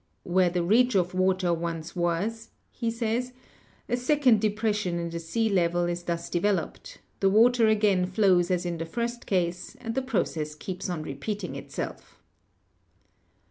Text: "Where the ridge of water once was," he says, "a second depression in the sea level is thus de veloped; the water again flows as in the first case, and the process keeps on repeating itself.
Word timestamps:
"Where 0.23 0.49
the 0.49 0.63
ridge 0.63 0.95
of 0.95 1.13
water 1.13 1.53
once 1.53 1.95
was," 1.95 2.49
he 2.71 2.89
says, 2.89 3.33
"a 3.87 3.95
second 3.95 4.41
depression 4.41 4.97
in 4.97 5.11
the 5.11 5.19
sea 5.19 5.47
level 5.47 5.85
is 5.85 6.01
thus 6.01 6.27
de 6.27 6.39
veloped; 6.41 6.97
the 7.19 7.29
water 7.29 7.67
again 7.67 8.07
flows 8.07 8.49
as 8.49 8.65
in 8.65 8.79
the 8.79 8.85
first 8.87 9.27
case, 9.27 9.75
and 9.79 9.93
the 9.93 10.01
process 10.01 10.55
keeps 10.55 10.89
on 10.89 11.03
repeating 11.03 11.55
itself. 11.55 12.17